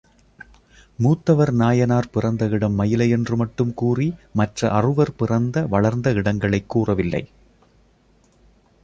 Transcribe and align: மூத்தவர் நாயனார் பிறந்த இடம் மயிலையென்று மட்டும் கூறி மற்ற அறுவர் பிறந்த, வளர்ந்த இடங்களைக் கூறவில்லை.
மூத்தவர் 0.97 1.51
நாயனார் 1.51 2.09
பிறந்த 2.09 2.47
இடம் 2.47 2.79
மயிலையென்று 2.79 3.35
மட்டும் 3.35 3.73
கூறி 3.73 4.15
மற்ற 4.33 4.71
அறுவர் 4.71 5.15
பிறந்த, 5.15 5.67
வளர்ந்த 5.67 6.11
இடங்களைக் 6.11 6.69
கூறவில்லை. 6.69 7.29